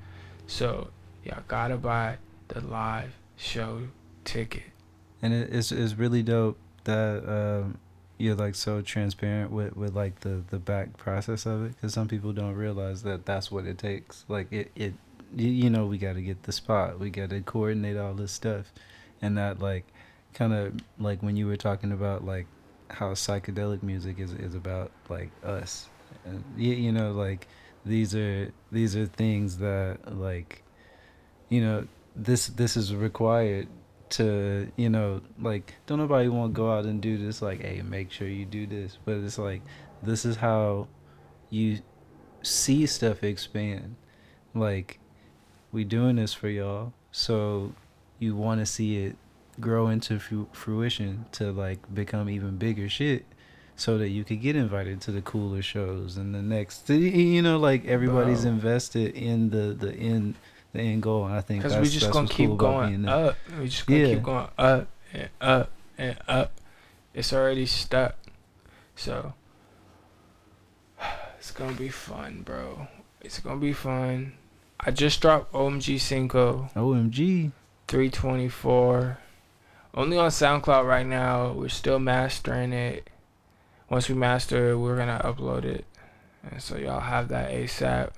[0.47, 0.89] So
[1.25, 2.17] y'all gotta buy
[2.49, 3.89] the live show
[4.25, 4.65] ticket.
[5.23, 7.79] and it, it's it's really dope that um,
[8.19, 12.09] you're like so transparent with, with like the the back process of it because some
[12.09, 14.25] people don't realize that that's what it takes.
[14.29, 14.95] Like it it
[15.35, 18.33] you, you know we got to get the spot we got to coordinate all this
[18.33, 18.73] stuff.
[19.23, 19.85] And that like
[20.35, 22.47] kind of like when you were talking about like
[22.89, 25.89] how psychedelic music is is about like us.
[26.25, 27.49] And you, you know like
[27.85, 30.63] these are these are things that like
[31.49, 33.69] you know this this is required
[34.09, 37.83] to you know like don't nobody want to go out and do this like hey
[37.83, 39.63] make sure you do this but it's like
[40.03, 40.87] this is how
[41.51, 41.79] you
[42.43, 43.97] see stuff expand
[44.55, 44.99] like
[45.73, 47.73] we doing this for y'all so
[48.19, 49.17] you want to see it
[49.59, 53.27] grow into fu- fruition to like become even bigger shit
[53.75, 57.59] so that you could get invited to the cooler shows and the next you know
[57.59, 58.53] like everybody's Bro.
[58.53, 60.35] invested in the the end
[60.77, 63.37] the end goal and i think Cause that's, we just gonna keep cool going up.
[63.59, 64.15] We just gonna Yeah.
[64.15, 66.53] keep going up and up and up.
[67.15, 68.17] It's already stuck.
[68.95, 69.33] So
[71.39, 72.89] it's gonna be fun, bro.
[73.21, 74.35] It's gonna be fun.
[74.81, 76.69] I just dropped OMG Cinco.
[76.77, 77.53] omg
[77.89, 79.19] 324.
[79.95, 81.53] Only on SoundCloud right now.
[81.53, 83.09] We're still mastering it.
[83.89, 85.87] Once we master it, we're gonna upload it.
[86.51, 88.11] And so y'all have that ASAP.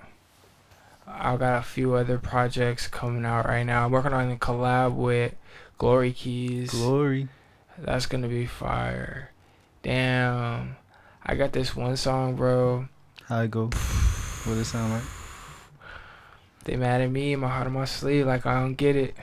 [1.11, 3.87] I got a few other projects coming out right now.
[3.87, 5.35] I'm working on a collab with
[5.79, 6.71] Glory Keys.
[6.71, 7.29] glory
[7.79, 9.31] That's gonna be fire.
[9.83, 10.77] Damn.
[11.25, 12.89] I got this one song, bro.
[13.27, 15.03] how it go what does it sound like
[16.65, 19.15] They mad at me, my heart on my sleeve, like I don't get it.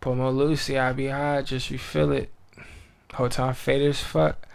[0.00, 2.30] Pull more Lucy, I be high, just refill it.
[3.14, 4.46] Whole time faded as fuck.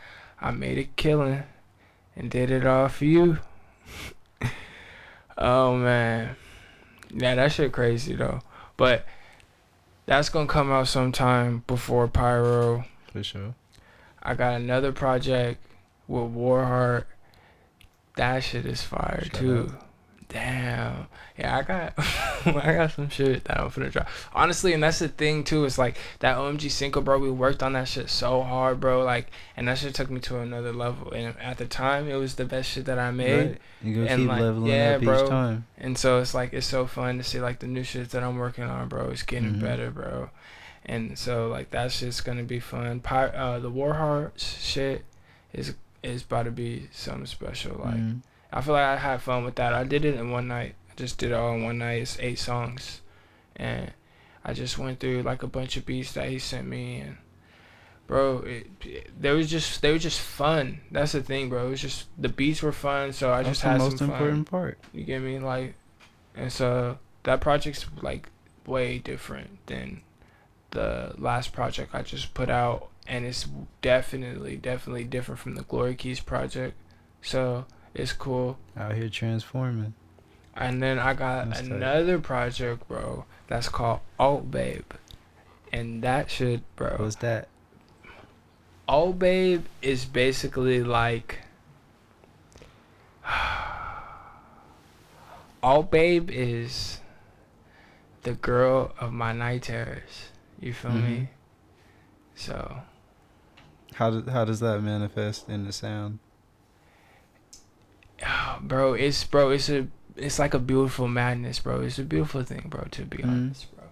[0.42, 1.44] I made a killing
[2.16, 3.38] and did it all for you.
[5.38, 6.36] oh man.
[7.12, 8.42] Yeah, that shit crazy though.
[8.76, 9.06] But
[10.06, 12.86] that's gonna come out sometime before Pyro.
[13.12, 13.56] for sure
[14.22, 15.64] I got another project
[16.08, 17.06] with Warheart.
[18.16, 19.74] That shit is fire Shout too.
[20.38, 21.08] Damn.
[21.38, 21.94] Yeah, I got
[22.66, 24.08] I got some shit that I'm finna drop.
[24.34, 25.66] Honestly, and that's the thing too.
[25.66, 27.18] It's like that OMG Cinco, bro.
[27.20, 29.04] We worked on that shit so hard, bro.
[29.04, 31.12] Like, and that shit took me to another level.
[31.12, 33.48] And at the time, it was the best shit that I made.
[33.50, 33.58] Right.
[33.84, 35.24] You gonna And, keep like, leveling yeah, up bro.
[35.24, 35.66] each time.
[35.78, 38.38] And so it's like it's so fun to see like the new shit that I'm
[38.38, 39.10] working on, bro.
[39.10, 39.62] It's getting Mhm.
[39.62, 40.30] better, bro.
[40.86, 43.00] And so like that shit's gonna be fun.
[43.02, 45.04] Pir- uh, the Warhearts shit
[45.54, 45.74] is
[46.04, 47.82] is about to be something special.
[47.84, 48.22] Like Mhm.
[48.52, 49.74] I feel like I had fun with that.
[49.74, 50.76] I did it in one night.
[50.90, 52.02] I just did it all in one night.
[52.02, 53.02] It's eight songs,
[53.56, 53.92] and
[54.46, 57.18] I just went through like a bunch of beats that he sent me, and
[58.08, 60.80] bro, it, it they was just they were just fun.
[60.92, 61.68] That's the thing, bro.
[61.68, 64.08] It was just the beats were fun, so I That's just the had most some
[64.08, 64.16] fun.
[64.16, 64.78] important part.
[64.94, 65.40] You get me?
[65.40, 65.76] Like,
[66.36, 68.30] and so that project's like
[68.66, 70.02] way different than
[70.72, 73.48] the last project I just put out, and it's
[73.82, 76.76] definitely, definitely different from the Glory Keys project.
[77.22, 78.58] So it's cool.
[78.76, 79.94] Out here transforming.
[80.56, 81.72] And then I got That's tight.
[81.72, 84.92] another project, bro, that's called Alt Babe.
[85.72, 86.96] And that shit, bro.
[86.98, 87.48] What's that?
[88.88, 91.40] Alt Babe is basically like.
[95.64, 97.00] Alt Babe is
[98.24, 100.30] the girl of my night terrors.
[100.60, 101.04] You feel Mhm.
[101.04, 101.30] me?
[102.36, 102.82] So,
[103.96, 106.20] How does how does that manifest in the sound?
[108.62, 111.82] bro, it's bro, it's a, it's like a beautiful madness, bro.
[111.82, 112.86] It's a beautiful thing, bro.
[112.92, 113.30] To be Mhm.
[113.30, 113.86] honest, bro.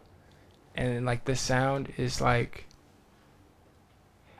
[0.75, 2.65] And like the sound is like,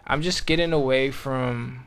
[0.07, 1.85] I'm just getting away from.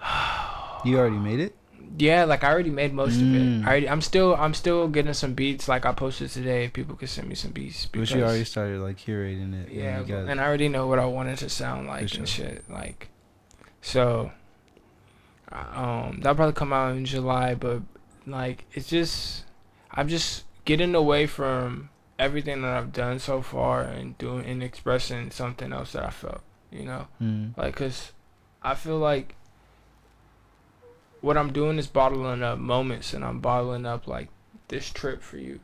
[0.84, 1.56] You already made it?
[1.98, 3.62] Yeah, like I already made most of Mm.
[3.62, 3.64] it.
[3.66, 5.66] I already, I'm still, I'm still getting some beats.
[5.66, 7.86] Like I posted today, people could send me some beats.
[7.86, 9.72] But you already started like curating it.
[9.72, 12.28] yeah, got- and I already know what I want it to sound like For and
[12.28, 12.70] shit.
[12.70, 13.08] Like,
[13.80, 14.30] so,
[15.52, 17.54] um, that'll probably come out in July.
[17.54, 17.82] But
[18.26, 19.44] like, it's just,
[19.90, 25.30] I'm just getting away from everything that I've done so far and doing and expressing
[25.30, 26.42] something else that I felt.
[26.70, 27.08] You know.
[27.22, 27.56] Mm.
[27.56, 28.12] Like, cause
[28.62, 29.34] I feel like
[31.20, 34.28] what I'm doing is bottling up moments, and I'm bottling up like
[34.68, 35.60] this trip for you.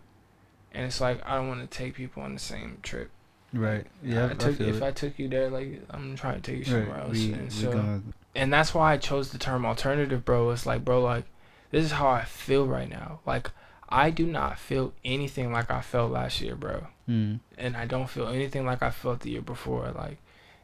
[0.72, 3.10] And it's like I don't want to take people on the same trip.
[3.52, 3.86] Right.
[4.02, 4.30] Yeah.
[4.30, 4.82] I took, if it.
[4.82, 7.02] I took you there, like I'm trying to take you somewhere right.
[7.04, 7.12] else.
[7.12, 8.02] We, and so,
[8.34, 10.50] and that's why I chose the term alternative, bro.
[10.50, 11.24] It's like, bro, like
[11.70, 13.20] this is how I feel right now.
[13.26, 13.50] Like
[13.88, 17.40] I do not feel anything like I felt last year, bro mm.
[17.58, 19.90] and I don't feel anything like I felt the year before.
[19.90, 20.18] Like,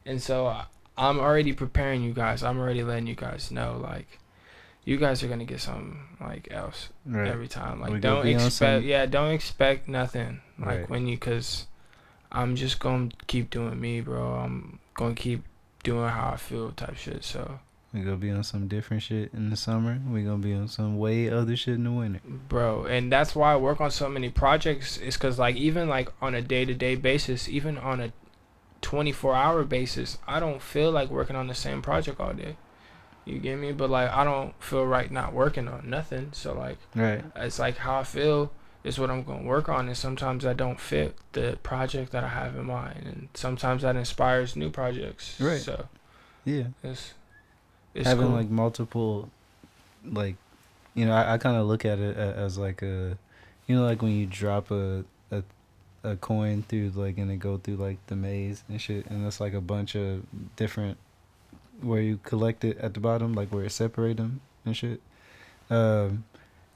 [0.05, 2.43] and so I, I'm already preparing you guys.
[2.43, 4.19] I'm already letting you guys know, like,
[4.85, 7.29] you guys are gonna get something like else right.
[7.29, 7.81] every time.
[7.81, 10.41] Like, gonna don't expect, yeah, don't expect nothing.
[10.59, 10.91] Like Right.
[10.91, 11.67] when you, cause
[12.33, 14.35] I'm just gonna keep doing me, bro.
[14.35, 15.45] I'm gonna keep
[15.83, 17.25] doing how I feel, type shit.
[17.25, 17.61] So,
[17.95, 19.99] We gonna be on some different shit in the summer.
[20.11, 22.21] We gonna be on some way other shit in the winter.
[22.49, 26.11] bro and that's why i work on so many projects is because like even like
[26.21, 28.13] on a day-to-day basis even on a
[28.83, 32.57] 24 hour basis i don't feel like working on the same project all day
[33.25, 36.79] you get me but like i don't feel right not working on nothing so like
[36.95, 37.25] Right.
[37.37, 38.53] it's like how i feel
[38.89, 42.25] is what i'm going to work on and sometimes i don't fit the project that
[42.25, 45.61] i have in mind and sometimes that inspires new projects Right.
[45.61, 45.75] so
[46.45, 46.69] Yeah.
[46.83, 47.15] it's
[47.95, 48.37] it's Having cool.
[48.37, 49.29] like multiple,
[50.05, 50.37] like,
[50.95, 53.17] you know, I, I kind of look at it as like a,
[53.67, 55.43] you know, like when you drop a, a
[56.05, 59.41] a coin through like and it go through like the maze and shit, and it's
[59.41, 60.23] like a bunch of
[60.55, 60.97] different
[61.81, 65.01] where you collect it at the bottom, like where it separate them and shit.
[65.71, 66.25] Um,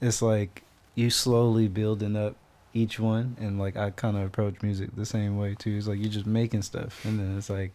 [0.01, 0.63] it's like
[0.95, 2.35] you slowly building up
[2.73, 5.75] each one, and like I kind of approach music the same way too.
[5.77, 7.71] It's like you're just making stuff, and then it's like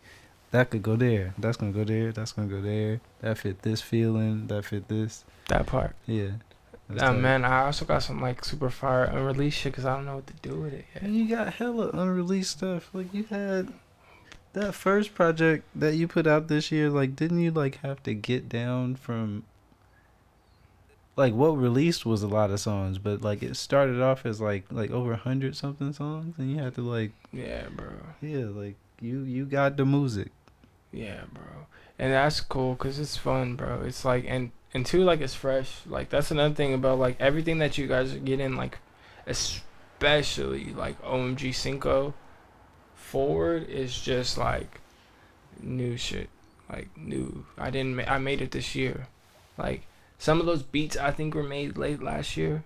[0.50, 3.00] that could go there, that's gonna go there, that's gonna go there.
[3.20, 5.24] That fit this feeling, that fit this.
[5.48, 6.30] that part Yeah.
[6.98, 10.16] Uh, man, I also got some like super fire unreleased shit because I don't know
[10.16, 11.02] what to do with it yet.
[11.02, 12.88] And you got hella unreleased stuff.
[12.94, 13.74] Like you had
[14.54, 16.88] that first project that you put out this year.
[16.88, 19.44] Like, didn't you like have to get down from?
[21.18, 24.64] Like what released was a lot of songs, but like it started off as like
[24.70, 27.90] like over a hundred something songs, and you had to like Yeah, bro.
[28.22, 30.30] yeah like you you got the music.
[30.92, 31.66] Yeah, bro.
[31.98, 33.82] And that's cool because it's fun, bro.
[33.84, 35.80] It's like and and two like it's fresh.
[35.86, 38.78] Like that's another thing about like everything that you guys are getting like,
[39.26, 42.14] especially like OMG Cinco,
[42.94, 44.80] forward is just like
[45.60, 46.30] new shit.
[46.70, 47.44] Like new.
[47.56, 47.96] I didn't.
[47.96, 49.08] Ma- I made it this year.
[49.56, 49.82] Like
[50.18, 52.64] some of those beats I think were made late last year,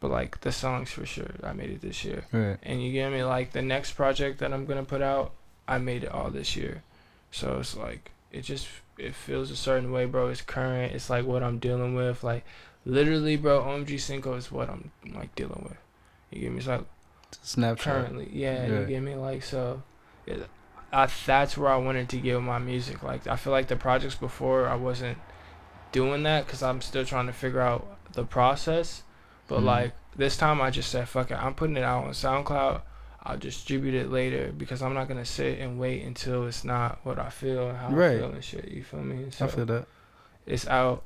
[0.00, 2.24] but like the songs for sure I made it this year.
[2.32, 2.58] Right.
[2.62, 5.32] And you get me like the next project that I'm gonna put out,
[5.66, 6.82] I made it all this year.
[7.30, 10.28] So it's like it just it feels a certain way, bro.
[10.28, 10.92] It's current.
[10.92, 12.22] It's like what I'm dealing with.
[12.22, 12.44] Like
[12.84, 13.60] literally, bro.
[13.62, 15.78] OMG Cinco is what I'm like dealing with.
[16.30, 16.58] You get me?
[16.58, 16.84] It's like
[17.44, 17.78] Snapchat.
[17.78, 18.88] currently, yeah, you Right.
[18.88, 19.14] get me?
[19.14, 19.82] Like so,
[20.26, 20.46] it,
[20.92, 23.02] I, that's where I wanted to give my music.
[23.02, 25.16] Like I feel like the projects before I wasn't
[25.92, 29.02] doing that because I'm still trying to figure out the process.
[29.48, 29.64] But Mhm.
[29.64, 32.82] like this time, I just said, "Fuck it," I'm putting it out on SoundCloud.
[33.24, 37.18] I'll distribute it later because I'm not gonna sit and wait until it's not what
[37.20, 38.18] I feel and how I Right.
[38.18, 38.68] feel and shit.
[38.68, 39.26] You feel me?
[39.40, 39.86] I feel that.
[40.44, 41.04] it's out,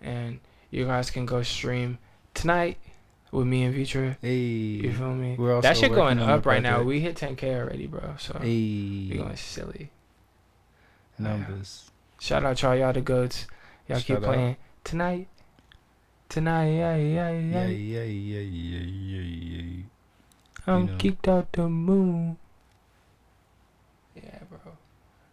[0.00, 0.40] and
[0.70, 1.98] you guys can go stream
[2.32, 2.78] tonight
[3.30, 4.16] with me and Vitra.
[4.22, 5.36] You feel me?
[5.60, 6.82] That shit going working on the up right now.
[6.82, 8.14] We hit 10k already, bro.
[8.18, 9.18] So we Hey.
[9.18, 9.90] going silly.
[11.18, 11.90] Numbers.
[12.18, 13.46] Shout out y'all, y'all the goats.
[13.90, 14.34] Y'all keep Shout out.
[14.34, 15.26] playing tonight.
[16.28, 17.66] Tonight, yeah, yeah, Yeah, yeah.
[17.66, 19.82] yeah, yeah, yeah, yeah, yeah.
[20.64, 20.96] I'm know.
[20.96, 22.36] kicked out the moon.
[24.14, 24.60] Yeah, bro.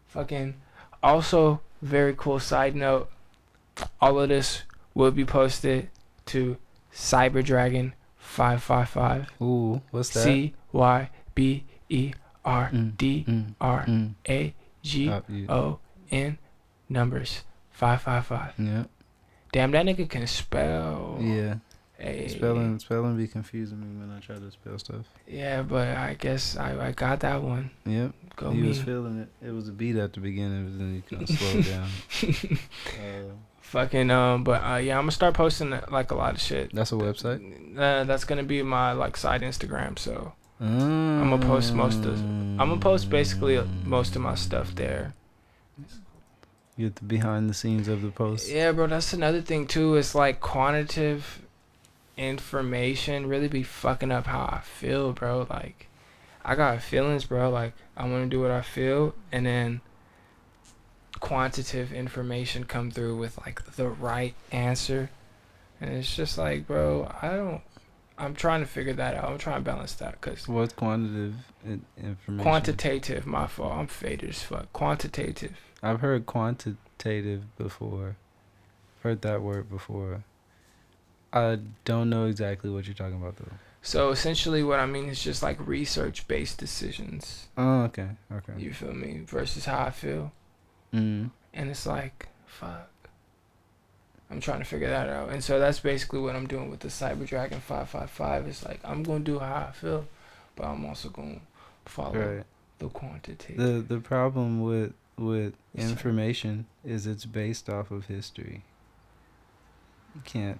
[0.07, 0.55] Fucking.
[1.03, 3.11] Also, very cool side note.
[4.01, 4.63] All of this
[4.95, 5.91] will be posted
[6.25, 6.57] to
[6.91, 9.27] Cyber Dragon 555.
[9.39, 10.23] Ooh, what's that?
[10.23, 14.15] C Y B E R Mm, D mm, R mm.
[14.27, 15.11] A G.
[15.47, 15.77] O
[16.09, 16.39] N
[16.89, 17.43] numbers
[17.77, 18.53] 555.
[18.59, 18.83] yeah.
[19.51, 21.17] Damn, that nigga can spell.
[21.21, 21.55] Yeah.
[21.97, 22.27] Hey.
[22.27, 25.05] Spelling spelling be confusing me when I try to spell stuff.
[25.27, 27.71] Yeah, but I guess I, I got that one.
[27.85, 28.11] Yep.
[28.35, 28.67] Go he me.
[28.67, 29.29] was feeling it.
[29.47, 31.65] It was a beat at the beginning, but then he kind of slowed
[32.51, 32.59] down.
[32.99, 36.39] Uh, Fucking um, but uh, yeah, I'm gonna start posting uh, like a lot of
[36.41, 36.73] shit.
[36.73, 37.41] that's a website.
[37.77, 39.97] Uh, that's gonna be my like side Instagram.
[39.99, 45.13] So I'm gonna post most of- I'm gonna post basically most of my stuff there.
[46.77, 48.49] Get the behind the scenes of the post.
[48.49, 49.95] Yeah, bro, that's another thing too.
[49.95, 51.41] It's like quantitative
[52.17, 55.47] information really be fucking up how I feel, bro.
[55.49, 55.87] Like,
[56.43, 57.49] I got feelings, bro.
[57.49, 59.81] Like, I want to do what I feel, and then
[61.19, 65.09] quantitative information come through with like the right answer,
[65.81, 67.61] and it's just like, bro, I don't.
[68.19, 69.25] I'm trying to figure that out.
[69.25, 71.35] I'm trying to balance that because What's quantitative
[71.97, 72.43] information?
[72.43, 73.73] quantitative, my fault.
[73.73, 74.73] I'm faded as fuck.
[74.73, 75.55] Quantitative.
[75.83, 78.15] I've heard quantitative before.
[79.03, 80.23] Heard that word before.
[81.31, 83.51] I don't know exactly what you're talking about though.
[83.81, 87.47] So essentially, what I mean is just like research-based decisions.
[87.57, 88.53] Oh, okay, okay.
[88.57, 89.21] You feel me?
[89.25, 90.31] Versus how I feel.
[90.93, 91.29] Mm.
[91.53, 92.89] And it's like, fuck.
[94.29, 95.29] I'm trying to figure that out.
[95.29, 98.47] And so that's basically what I'm doing with the Cyber Dragon 555.
[98.47, 100.05] It's like, I'm going to do how I feel,
[100.57, 101.39] but I'm also going
[101.85, 102.43] to follow Right.
[102.79, 103.53] the quantity.
[103.53, 108.63] The the problem with with information is it's based off of history.
[110.15, 110.59] You can't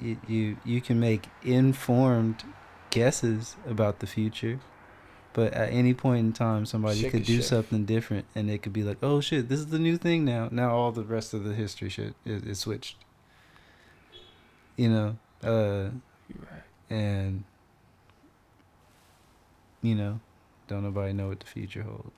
[0.00, 2.44] you you, you can make informed
[2.90, 4.60] guesses about the future,
[5.32, 7.48] but at any point in time somebody Shit could do shift.
[7.48, 10.48] something different and it could be like, "Oh shit, this is the new thing now."
[10.50, 12.96] Now all the rest of the history shit is, is switched.
[14.76, 15.90] You know, uh
[16.38, 16.62] right.
[16.90, 17.44] and
[19.82, 20.20] you know,
[20.68, 22.10] don't nobody know what the future holds.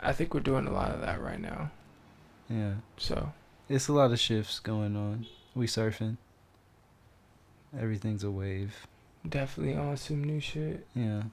[0.00, 1.70] I think we're doing a lot of that right now.
[2.48, 2.74] Yeah.
[2.96, 3.32] So,
[3.68, 5.26] It's a lot of shifts going on.
[5.54, 6.16] We surfing.
[7.78, 8.86] Everything's a wave.
[9.28, 10.86] definitely on some new shit.
[10.94, 11.24] Yeah.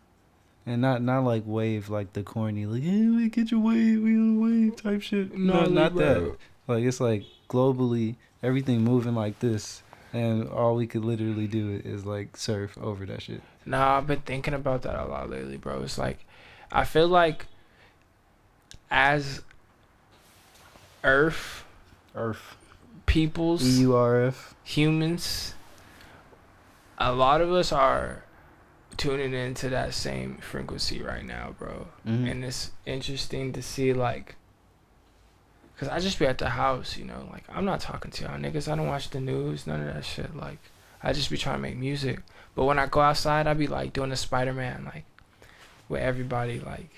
[0.66, 4.16] And not not like wave like the corny like hey we get your wave we
[4.16, 5.38] on wave type shit.
[5.38, 6.36] No, not that.
[6.68, 12.06] Like it's like globally everything moving like this and all we could literally do is
[12.06, 13.42] like surf over that shit.
[13.66, 15.82] Nah, I've been thinking about that a lot lately, bro.
[15.84, 16.26] It's like,
[16.72, 17.48] I feel like
[18.90, 19.42] as
[21.04, 21.64] Earth
[22.16, 22.56] Earth.
[23.06, 24.56] peoples, E U R F.
[24.64, 25.54] humans,
[26.98, 28.24] a lot of us are
[28.98, 31.88] tuning into that same frequency right now, bro.
[32.08, 32.32] Mhm.
[32.32, 34.36] And it's interesting to see, like,
[35.74, 38.40] because I just be at the house, you know, like, I'm not talking to y'all
[38.40, 38.72] niggas.
[38.72, 40.36] I don't watch the news, none of that shit.
[40.36, 40.60] Like,
[41.04, 42.22] I just be trying to make music.
[42.56, 45.04] But when I go outside, I be, like, doing the Spider Man, like,
[45.90, 46.62] with everybody.
[46.62, 46.90] Like,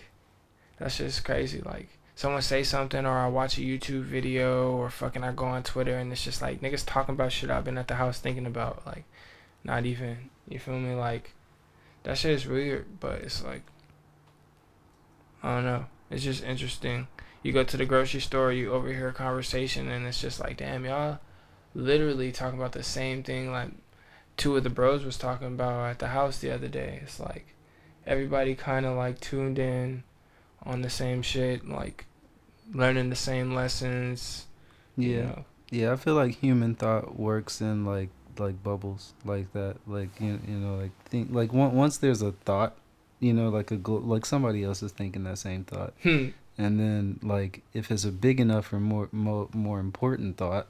[0.79, 1.61] that's just crazy.
[1.61, 5.63] Like, someone say something, or I watch a YouTube video, or fucking I go on
[5.63, 8.45] Twitter, and it's just like niggas talking about shit I've been at the house thinking
[8.45, 8.85] about.
[8.85, 9.05] Like,
[9.63, 10.95] not even, you feel me?
[10.95, 11.33] Like,
[12.03, 13.63] that shit is weird, but it's like,
[15.43, 15.85] I don't know.
[16.09, 17.07] It's just interesting.
[17.43, 20.85] You go to the grocery store, you overhear a conversation, and it's just like, damn,
[20.85, 21.19] y'all
[21.75, 23.69] literally talking about the same thing like
[24.35, 26.99] two of the bros was talking about at the house the other day.
[27.03, 27.55] It's like
[28.05, 30.03] everybody kind of like tuned in
[30.67, 32.05] on the same shit, like
[32.73, 34.45] learning the same lessons.
[34.97, 35.21] you Yeah.
[35.23, 35.45] know.
[35.69, 39.77] Yeah, I feel like human thought works in like like bubbles like that.
[39.87, 42.75] Like you, you know like think like on- once there's a thought,
[43.19, 45.93] you know like a like somebody else is thinking that same thought.
[46.03, 46.27] Hmm.
[46.57, 50.67] And then like if it's a big enough or more more more important thought,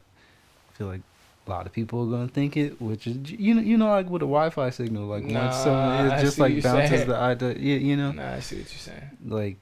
[0.71, 1.01] I feel like
[1.45, 4.09] a lot of people are gonna think it, which is you know you know like
[4.09, 7.07] with a Wi-Fi signal, like Nah, once someone it just like bounces saying.
[7.07, 9.09] the idea, you, you know, Nah, I see what you're saying.
[9.25, 9.57] like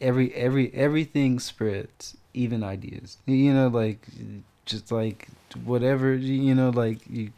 [0.00, 3.18] every every everything spreads, even ideas.
[3.26, 4.06] You- know, like
[4.64, 5.28] just like
[5.64, 7.32] whatever you know, like you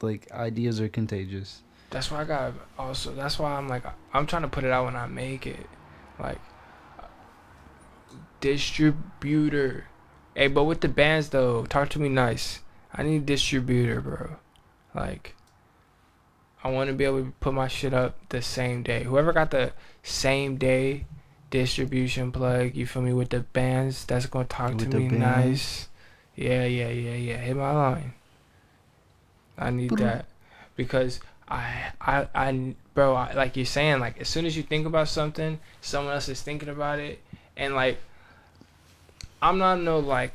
[0.00, 1.62] like ideas are contagious.
[1.90, 3.14] That's why I got also.
[3.14, 5.66] That's why I'm like I'm trying to put it out when I make it,
[6.18, 6.40] like
[8.40, 9.86] distributor.
[10.34, 12.60] Hey, but with the bands though, talk to me nice.
[12.92, 14.36] I need distributor, bro.
[14.94, 15.34] Like,
[16.62, 19.04] I want to be able to put my shit up the same day.
[19.04, 21.06] Whoever got the same day
[21.54, 25.20] distribution plug, you feel me, with the bands that's gonna talk With to me bands?
[25.20, 25.88] nice.
[26.34, 27.36] Yeah, yeah, yeah, yeah.
[27.36, 28.14] Hit my line.
[29.56, 30.26] I need that
[30.74, 34.84] because I, I, I, bro, I, like you're saying, like as soon as you think
[34.84, 37.20] about something, someone else is thinking about it,
[37.56, 37.98] and like,
[39.40, 40.32] I'm not no like,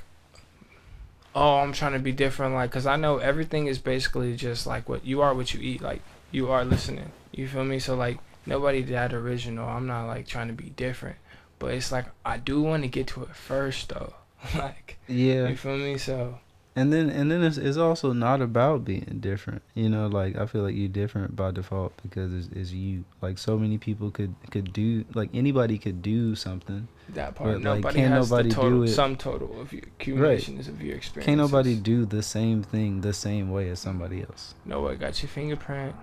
[1.35, 4.87] oh, I'm trying to be different, like, cause I know everything is basically just like
[4.87, 5.99] what you are, what you eat, like
[6.31, 7.11] you are listening.
[7.33, 7.79] You feel me?
[7.79, 8.19] So like
[8.49, 9.67] nobody that original.
[9.69, 11.17] I'm not like trying to be different,
[11.59, 14.13] but it's like I do want to get to it first though,
[14.55, 15.97] like Yeah, you feel me?
[15.97, 16.39] So
[16.75, 19.61] and then and then it's, it's also not about being different.
[19.73, 23.03] You know like i feel like you're different by default because it's, it's you.
[23.21, 26.87] Like so many people could could do like anybody could do something.
[27.09, 29.81] That part, But, like, nobody can't has nobody the do it- sum total of your
[29.81, 31.25] accumulations of your experience.
[31.25, 34.53] can't nobody do the same thing the same way as somebody else.
[34.63, 35.95] No, I got your fingerprint,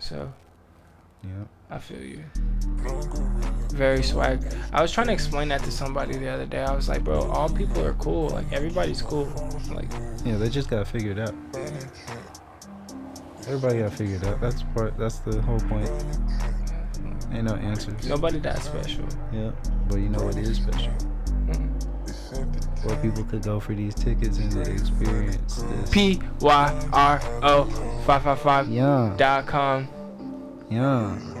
[0.00, 0.32] so
[1.26, 2.22] yeah I feel you.
[3.72, 4.40] Very swag.
[4.72, 6.62] I was trying to explain that to somebody the other day.
[6.62, 8.28] I was like, bro, all people are cool.
[8.28, 9.26] Like everybody's cool.
[9.72, 9.90] Like
[10.24, 11.34] yeah they just got figured out
[13.48, 15.88] everybody got figured out that's part that's the whole point
[17.32, 19.04] ain't no answers nobody that special.
[19.32, 19.50] yeah
[19.88, 20.92] but you know what is special
[21.46, 22.84] Mm.
[22.84, 27.64] where people could go for these tickets and experience this P Y R O
[28.04, 29.86] five five five young dot com.
[30.68, 31.35] Yeah.